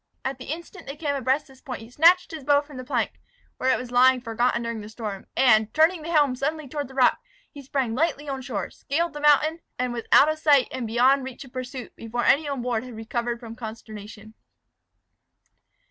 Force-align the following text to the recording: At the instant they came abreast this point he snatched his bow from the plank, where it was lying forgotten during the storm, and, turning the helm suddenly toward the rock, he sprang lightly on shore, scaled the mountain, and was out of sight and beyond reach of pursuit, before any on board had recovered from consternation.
At 0.25 0.39
the 0.39 0.45
instant 0.45 0.87
they 0.87 0.95
came 0.95 1.13
abreast 1.15 1.45
this 1.45 1.61
point 1.61 1.81
he 1.81 1.91
snatched 1.91 2.31
his 2.31 2.43
bow 2.43 2.61
from 2.61 2.77
the 2.77 2.83
plank, 2.83 3.19
where 3.57 3.69
it 3.71 3.77
was 3.77 3.91
lying 3.91 4.19
forgotten 4.19 4.63
during 4.63 4.81
the 4.81 4.89
storm, 4.89 5.27
and, 5.37 5.71
turning 5.75 6.01
the 6.01 6.09
helm 6.11 6.35
suddenly 6.35 6.67
toward 6.67 6.87
the 6.87 6.95
rock, 6.95 7.19
he 7.51 7.61
sprang 7.61 7.93
lightly 7.93 8.27
on 8.27 8.41
shore, 8.41 8.71
scaled 8.71 9.13
the 9.13 9.21
mountain, 9.21 9.59
and 9.77 9.93
was 9.93 10.05
out 10.11 10.27
of 10.27 10.39
sight 10.39 10.67
and 10.71 10.87
beyond 10.87 11.23
reach 11.23 11.45
of 11.45 11.53
pursuit, 11.53 11.95
before 11.95 12.23
any 12.25 12.47
on 12.47 12.63
board 12.63 12.83
had 12.83 12.95
recovered 12.95 13.39
from 13.39 13.55
consternation. 13.55 14.33